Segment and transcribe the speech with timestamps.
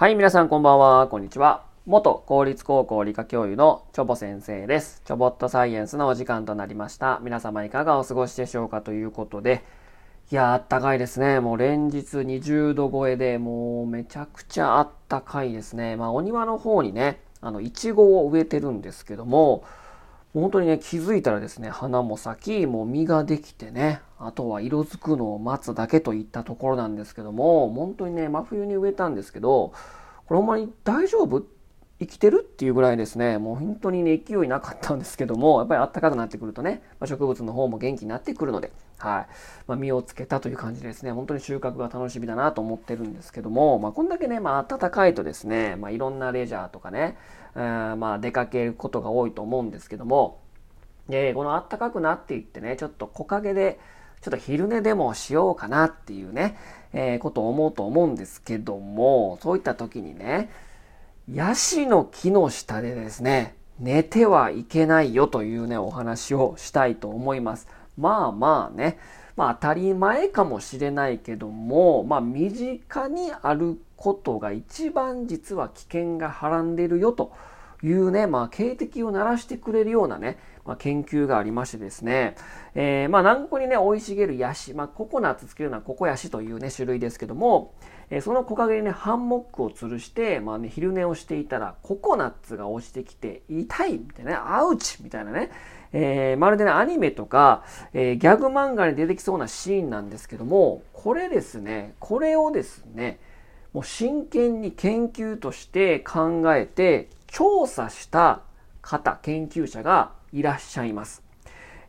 [0.00, 1.66] はい、皆さんこんばんは、こんにちは。
[1.84, 5.02] 元公立高校理科教諭のチョボ先生です。
[5.04, 7.20] チョボットサイエンスのお時間となりました。
[7.22, 9.62] 皆様いかがお過ごしでしょうかということで、
[10.32, 11.40] いや、あったかいですね。
[11.40, 15.96] もう連日20度超えで、もうめちゃくちゃあったかいですね。
[15.96, 19.64] まあお庭の方にね、あの、いちごを植えてるんですけども、
[20.32, 29.72] 本当にね、気づいたらですね、花も咲き、もう実ができてね、あとは色づくのを待つだけといったところなんですけども、本当にね、真冬に植えたんですけど、
[30.26, 31.44] これほんまに大丈夫？
[32.00, 39.26] 生きてるっていうぐらいですね、もう本当にね、勢いなかったんですけども、 やっぱり暖かくなってくるとね、まあ、植物の方も元気になってくるので、はい。
[39.66, 47.18] まあ、実をつけたという感じですね、本当に収穫が楽しみだなと思ってるんですけども、まあ、こんだけね、まあ、暖かいとですね、まあ、いろんなレジャーとかね、
[47.54, 50.38] まあ、出かけることが多いと思うんですけども、
[51.10, 53.78] で、この暖かくなっていってね、ちょっと木陰で、
[54.22, 56.56] ちょっと昼寝でもしようかなっていうね、
[56.92, 60.50] えー、ことを思うと思うんですけども、そういった時にね、
[61.32, 67.68] ヤシの木の下でですね、寝てはいけないよというね、お話をしたいと思います。
[67.96, 68.98] まあまあね、
[69.36, 77.32] まあ当たり前かもしれないけども、まあ身近にあることが一番実は危険がはらんでるよと
[77.82, 82.34] いうね、まあ、警笛を鳴らしてくれるようなね、まあ、研究がありましてですね、
[82.74, 87.74] えー、まあ、南国にね、生い茂るヤシ、まあ、ココナッツつけるのはココヤシというね、種類ですけども、
[88.10, 95.50] えー、その木陰にね、ハンモックを吊るして、まあね、昼寝をしていたら、ココナッツが落ちてきて、痛いみたいなね、アウチみたいなね、
[95.92, 103.18] えー、まるでね、アニメとか、えー、ギャグ漫画に出てきそうなシーンなんですけども、これですね、これをですね、
[103.72, 108.42] もう真剣に研究として考えて調査した
[108.82, 111.22] 方、研究者がいらっしゃいます。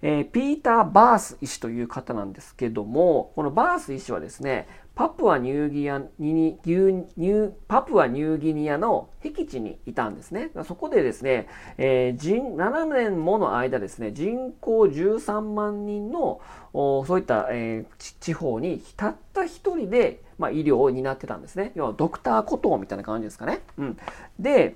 [0.03, 10.50] えー、ピーター・バース医師という方なんですけども、このバース医師はですね、パプアニューギアニニニュパプアニューギニアの僻地にいたんですね。
[10.66, 11.47] そこでですね、
[11.78, 16.41] えー、人7年もの間ですね、人口13万人の
[16.73, 21.72] そういった、えー、地方にたった一人で、まあ、医療を担ってたんですね。
[21.75, 23.62] 要はドクターコトーみたいな感じですかね。
[23.78, 23.97] うん、
[24.40, 24.75] で、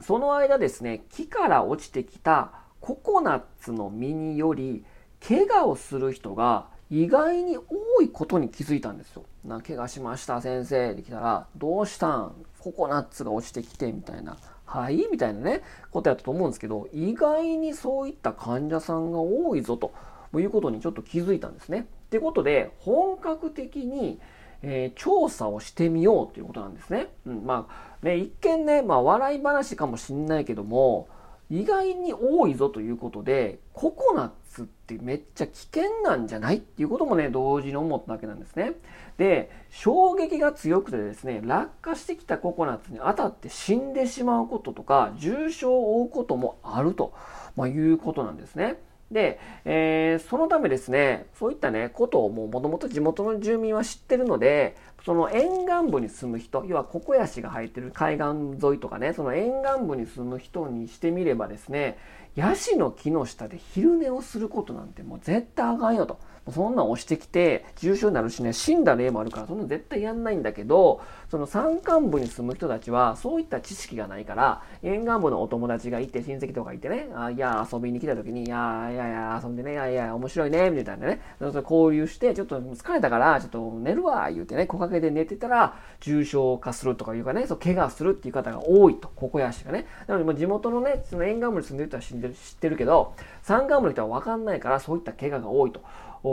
[0.00, 4.84] その間ですね、木から落ちてきたココナッツの実により、
[5.26, 9.24] 怪我をする人が意外に多いことに気づいたんですよ。
[9.42, 12.34] な、怪我しました先生って来たら、どうしたん？
[12.58, 14.36] ココナッツが落ちてきてみたいな。
[14.66, 15.08] はい？
[15.10, 19.94] みたいなね、ことやったと思うんですけど、意外にそういった患者さんが多いぞと
[20.38, 21.78] いうことにちょっと気づいたんですね。
[21.78, 24.20] ってことで、本格的に
[24.66, 27.08] えー、調査をしてみようということなんですね。
[27.26, 31.06] うん、まあ、ね、一見ね、まあ、笑い話かもしんないけども、
[31.50, 36.56] 意外に多いぞということで、ココナッツってめっちゃ危険なんじゃない？
[36.56, 38.72] っていうこともね、同時に思ったわけなんですね。
[39.18, 47.12] で、衝撃が強くてですね、落下してきたココナッツに当たって死んでしまうこととか、重傷を負うこともあると、
[47.56, 48.80] まあ、いうことなんですね。
[49.10, 58.26] で、えー、そのためですね、そういったね、ことをもうもともと地元の住民は知ってるので、その沿岸部に住む人、要はココヤシが生えてる海岸
[58.66, 61.98] 沿いとかね、その沿岸部に住む人にしてみればですね、
[62.36, 66.18] ヤシの木の下で昼寝をすることなんてもう絶対あかんよと。
[66.52, 71.00] そんなん押してきて重症になるしね、死んだ例もあるから、そんな絶対やんないんだけど、
[71.30, 89.86] その山間部に住む人たちは、そういった知識がないから、沿岸部のお友達がいて、親戚とかいてね、あいや、遊びに来た時に、いや、いやいや、遊んでね、いやいや、面白いね、みたいなね、そ交流して、ちょっと疲れたから、ちょっと寝るわ、言うてね、木陰で寝てたら、重症化するとかいうかね、そう、怪我するっていう方が多いと、ここやしがね。
[90.06, 95.82] なので、地元のね、その沿岸部に住んでる人は知ってるけど、山間部の人は分かんないから、そういった怪我が多いと。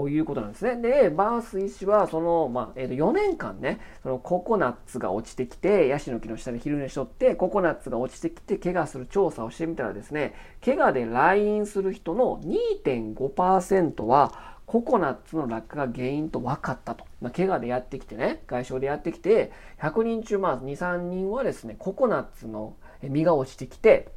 [0.08, 0.82] いうことなんですね。
[0.82, 12.40] で、バース医師は、その、まあ、えっ、ー、と、4年間ね、そのココナッツが落ちてきて、ヤシの木の下で昼寝しとって、ココナッツが落ちてきて、怪我する調査をしてみたらですね、怪我で来院する人の
[12.86, 17.04] 2.5%は、ココナッツの落下が原因と分かったと。
[17.20, 19.52] まあ、怪我でやってきてね、外傷でやってきて、
[19.82, 24.08] 100人中、まあ、2、3人はですね、ココナッツの実が落ちてきて、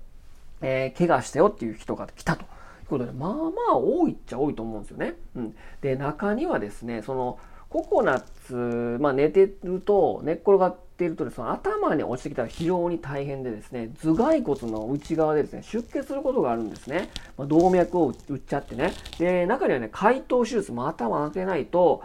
[0.61, 2.45] えー、怪我したよっていう人が来たと。
[2.45, 2.49] いう
[2.87, 5.15] ことで、まあまあ多いっちゃ多いと思うんですよね。
[5.35, 5.57] うん。
[5.81, 17.11] で、中にはですね、その、ココナッツ、まあ寝てると、寝っ転がっっているとですね、頭に落ちてきたら非常に大変でですね、頭蓋骨の内側でですね、出血することがあるんですね。
[17.37, 18.93] まあ、動脈を打っちゃってね。
[19.19, 22.05] で、中にはね、解凍手術も頭開けないと、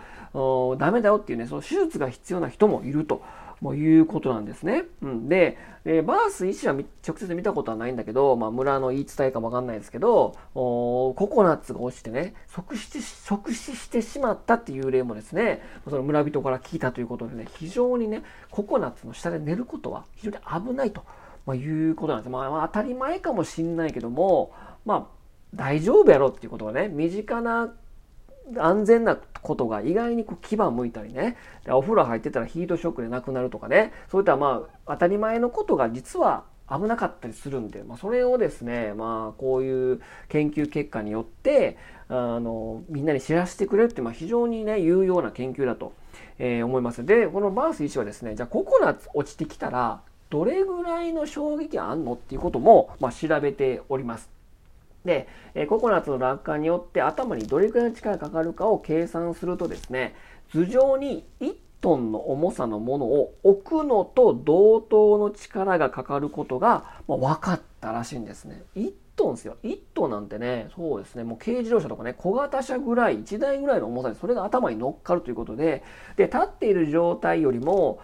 [0.79, 3.21] ダメだよっていうね、その手術が必要な人もいると。
[3.61, 4.85] もういうことなんですね。
[5.01, 21.03] うん、で、えー、バース医師は直接見たことはないんだけど、まあ、村の言い伝えかもわかんないですけど、ココナッツが落ちてね、即死即死してしまったっていう例もですね、その村人から聞いたということでね、非常にね、ココナッツの下で寝ることは非常に危ないと、
[21.45, 22.29] まあ、いうことなんです。
[22.29, 24.53] まあ、まあ、当たり前かもしんないけども、
[24.85, 25.05] まあ、
[25.53, 27.73] 大丈夫やろっていうことがね、身近な
[28.57, 31.37] 安全なことが意外にこう牙向いたりね。
[31.67, 33.93] お風呂入ってたらヒートショックで亡くなるとかね。
[34.09, 45.93] そういったまあ当たり前のことが実は危なかったりするんで、まあ、それをですね、まあ、こういう研究結果によってあのみんなに知らせてくれるって、まあ、非常にね有用な研究だと、
[46.37, 47.05] えー、思います。
[47.05, 54.38] でこのバース医師はですねじゃあココナッツ落ちてきたらどれぐらいの衝撃あんのっていうことも、まあ、調べております。
[55.09, 60.13] で、えココナッツの落下によって頭にどれくらいの力がかかるかを計算するとですね、
[60.53, 68.61] 頭上に1トンの重さのものを置くのと同等の力がかかることが、ま分かったらしいんですね。
[68.75, 69.57] 1トンですよ。
[69.63, 75.81] 1トンなんてね、そうですね、もう軽自動車とかね、小型車ぐらい、1台ぐらいの重さで、それが頭に乗っかるということで、
[76.17, 77.99] で、立っている状態よりも、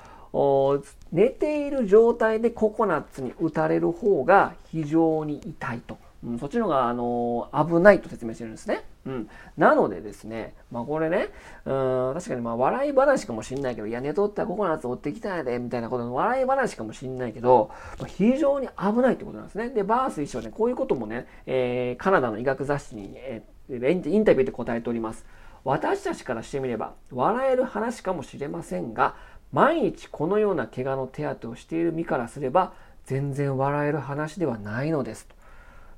[1.11, 5.97] 寝ている状態でココナッツに打たれる方が非常に痛いと。
[6.25, 8.83] うん、そっちのが、あのー、危ないと説明してるんですね。
[9.05, 9.29] うん。
[9.57, 11.29] なのでですね、まあこれね、
[11.65, 17.69] うん、確かにまあ笑い話かもしんないけど、いや、寝とったらココナッツ追ってきたやで、みたいなことの笑い話かもしんないけど、
[17.99, 19.69] まあ、非常に危ないってことなんですね。
[19.69, 25.25] で、バース医師はね、こういうこともね、えー、カナダの医学雑誌に、えー、インタビューで答えております。
[25.63, 29.15] 私たちからしてみれば、笑える話かもしれませんが、
[29.51, 32.73] 毎日このような怪我の手当てをしている身からすれば、
[33.05, 35.27] 全然笑える話ではないのです。
[35.27, 35.35] と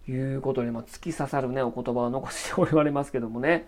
[0.07, 3.67] いうことに、まあ、突き刺さるね、お言葉を残しておられますけどもね。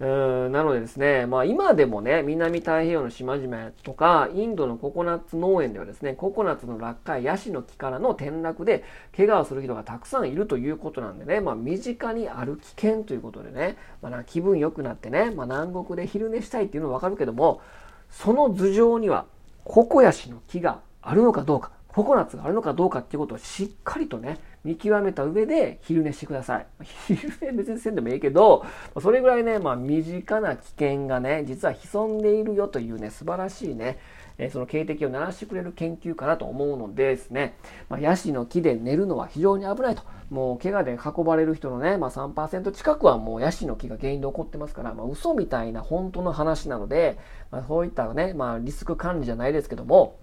[0.00, 8.84] うんなのでですね、まあ今でもね、南太平洋の島々とか、インドのココナッツ農園ではですね、ココナッツの落下やヤシの木からの転落で、
[9.16, 17.60] 怪我をする人がたくさんいるということなんでね、まあ身近にある危険ということでね、まあ気分良くなってね、まあ南国で昼寝したいっていうのはわかるけども、
[18.08, 19.26] その頭上には
[19.64, 26.66] ココヤシの木があるのかどうか、ココナッツがあるのかどうかっていうことをしっかりとね、見極めた上で昼寝してください。
[27.08, 28.64] 昼寝別にせんでもいいけど、
[29.00, 33.98] それぐらいね、まあ身近な危険がね、実は潜んでいるよというね、素晴らしいね、
[34.38, 37.56] えその警笛を鳴らしてくれる研究かなと思うのでですね、
[37.88, 40.02] まあ、ヤシの木で寝るのは非常に危ないと。
[40.30, 47.18] もう怪我で運ばれる人のね、まあ、3%近くはもうヤシの木が原因で起こってますから、まあ、嘘みたいな本当の話なので、
[47.50, 50.18] まあ、そういったね、まあ、リスク管理じゃないですけども、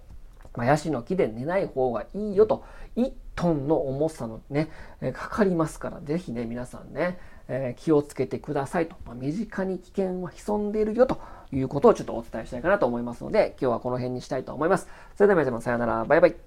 [0.56, 2.64] まあ、ヤシの木で寝ない方がいいよと。
[2.96, 4.70] 1トンの重さのね、
[5.00, 7.18] えかかりますから、ぜひね、皆さんね、
[7.48, 8.96] えー、気をつけてくださいと。
[9.04, 11.20] まあ、身近に危険は潜んでいるよと
[11.52, 14.88] いうことをちょっとお伝えしたいかなと思いますので、今日はこの辺にしたいと思います。
[15.16, 16.04] それでは皆様さようなら。
[16.04, 16.45] バイバイ。